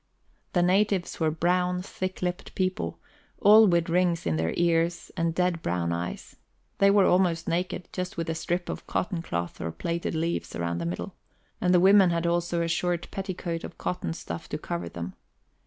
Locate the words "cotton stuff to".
13.77-14.57